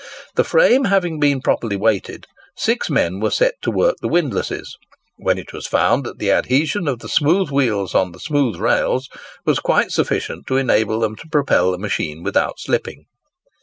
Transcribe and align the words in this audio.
The 0.33 0.43
frame 0.43 0.85
having 0.85 1.19
been 1.19 1.41
properly 1.43 1.75
weighted, 1.75 2.25
six 2.57 2.89
men 2.89 3.19
were 3.19 3.29
set 3.29 3.61
to 3.61 3.69
work 3.69 3.97
the 4.01 4.07
windlasses; 4.07 4.75
when 5.17 5.37
it 5.37 5.53
was 5.53 5.67
found 5.67 6.05
that 6.05 6.17
the 6.17 6.31
adhesion 6.31 6.87
of 6.87 7.01
the 7.01 7.07
smooth 7.07 7.51
wheels 7.51 7.93
on 7.93 8.11
the 8.11 8.19
smooth 8.19 8.55
rails 8.55 9.09
was 9.45 9.59
quite 9.59 9.91
sufficient 9.91 10.47
to 10.47 10.57
enable 10.57 11.01
them 11.01 11.15
to 11.17 11.27
propel 11.31 11.69
the 11.71 11.77
machine 11.77 12.23
without 12.23 12.57
slipping. 12.59 13.05